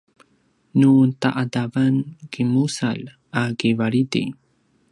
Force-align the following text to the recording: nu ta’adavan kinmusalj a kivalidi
nu 0.79 0.91
ta’adavan 1.21 1.95
kinmusalj 2.31 3.05
a 3.39 3.41
kivalidi 3.59 4.23